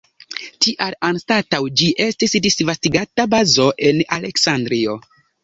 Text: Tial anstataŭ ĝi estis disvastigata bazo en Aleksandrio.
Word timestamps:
Tial 0.65 0.95
anstataŭ 1.09 1.59
ĝi 1.81 1.89
estis 2.05 2.33
disvastigata 2.47 3.27
bazo 3.35 3.69
en 3.91 4.03
Aleksandrio. 4.19 4.99